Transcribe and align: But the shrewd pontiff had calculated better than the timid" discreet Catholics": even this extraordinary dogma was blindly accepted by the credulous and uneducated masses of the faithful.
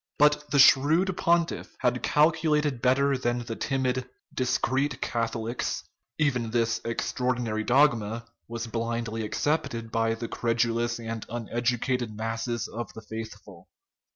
But 0.17 0.49
the 0.49 0.57
shrewd 0.57 1.15
pontiff 1.15 1.75
had 1.81 2.01
calculated 2.01 2.81
better 2.81 3.15
than 3.15 3.43
the 3.45 3.55
timid" 3.55 4.09
discreet 4.33 4.99
Catholics": 4.99 5.83
even 6.17 6.49
this 6.49 6.81
extraordinary 6.83 7.63
dogma 7.63 8.25
was 8.47 8.65
blindly 8.65 9.23
accepted 9.23 9.91
by 9.91 10.15
the 10.15 10.27
credulous 10.27 10.99
and 10.99 11.23
uneducated 11.29 12.17
masses 12.17 12.67
of 12.67 12.91
the 12.93 13.01
faithful. 13.03 13.67